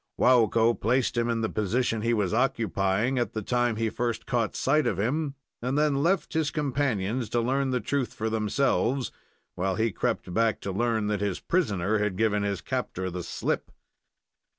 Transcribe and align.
Waukko 0.19 0.73
placed 0.81 1.15
him 1.15 1.29
in 1.29 1.41
the 1.41 1.47
position 1.47 2.01
he 2.01 2.11
was 2.11 2.33
occupying 2.33 3.19
at 3.19 3.33
the 3.33 3.43
time 3.43 3.75
he 3.75 3.91
first 3.91 4.25
caught 4.25 4.55
sight 4.55 4.87
of 4.87 4.97
him, 4.97 5.35
and 5.61 5.77
then 5.77 6.01
left 6.01 6.33
his 6.33 6.49
companions 6.49 7.29
to 7.29 7.39
learn 7.39 7.69
the 7.69 7.79
truth 7.79 8.11
for 8.11 8.27
themselves, 8.27 9.11
while 9.53 9.75
he 9.75 9.91
crept 9.91 10.33
back 10.33 10.59
to 10.61 10.71
learn 10.71 11.05
that 11.05 11.21
his 11.21 11.39
prisoner 11.39 11.99
had 11.99 12.17
given 12.17 12.41
his 12.41 12.61
captor 12.61 13.11
the 13.11 13.21
slip. 13.21 13.71